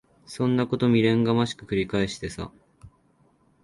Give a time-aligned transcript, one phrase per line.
[0.25, 2.51] そんなこと未練がましく繰り返してさ。